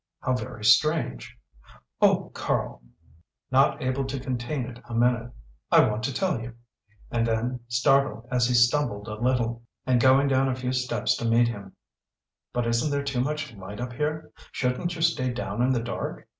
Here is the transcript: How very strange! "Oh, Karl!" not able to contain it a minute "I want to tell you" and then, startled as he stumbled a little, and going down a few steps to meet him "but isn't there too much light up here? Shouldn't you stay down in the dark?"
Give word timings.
How 0.21 0.33
very 0.33 0.65
strange! 0.65 1.37
"Oh, 2.01 2.31
Karl!" 2.33 2.81
not 3.51 3.83
able 3.83 4.03
to 4.05 4.19
contain 4.19 4.65
it 4.65 4.79
a 4.89 4.95
minute 4.95 5.29
"I 5.71 5.87
want 5.87 6.01
to 6.05 6.11
tell 6.11 6.41
you" 6.41 6.55
and 7.11 7.27
then, 7.27 7.59
startled 7.67 8.27
as 8.31 8.47
he 8.47 8.55
stumbled 8.55 9.07
a 9.07 9.13
little, 9.21 9.61
and 9.85 10.01
going 10.01 10.27
down 10.27 10.47
a 10.49 10.55
few 10.55 10.73
steps 10.73 11.15
to 11.17 11.25
meet 11.25 11.49
him 11.49 11.73
"but 12.51 12.65
isn't 12.65 12.89
there 12.89 13.03
too 13.03 13.21
much 13.21 13.53
light 13.53 13.79
up 13.79 13.93
here? 13.93 14.31
Shouldn't 14.51 14.95
you 14.95 15.03
stay 15.03 15.31
down 15.31 15.61
in 15.61 15.69
the 15.69 15.83
dark?" 15.83 16.27